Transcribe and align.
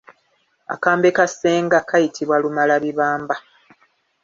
Akambe 0.73 1.09
ka 1.17 1.25
ssenga 1.31 1.77
kayitibwa 1.89 2.35
Lumalabibamba. 2.43 3.35